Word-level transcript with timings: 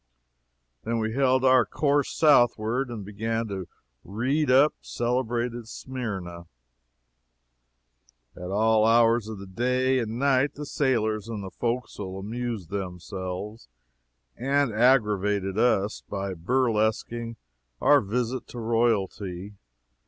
Then 0.83 0.97
we 0.97 1.13
held 1.13 1.45
our 1.45 1.63
course 1.63 2.09
southward, 2.09 2.89
and 2.89 3.05
began 3.05 3.47
to 3.49 3.67
"read 4.03 4.49
up" 4.49 4.73
celebrated 4.81 5.67
Smyrna. 5.67 6.47
At 8.35 8.49
all 8.49 8.83
hours 8.87 9.27
of 9.27 9.37
the 9.37 9.45
day 9.45 9.99
and 9.99 10.17
night 10.17 10.55
the 10.55 10.65
sailors 10.65 11.27
in 11.29 11.41
the 11.41 11.51
forecastle 11.51 12.17
amused 12.17 12.71
themselves 12.71 13.69
and 14.35 14.73
aggravated 14.73 15.59
us 15.59 16.01
by 16.09 16.33
burlesquing 16.33 17.35
our 17.79 18.01
visit 18.01 18.47
to 18.47 18.59
royalty. 18.59 19.53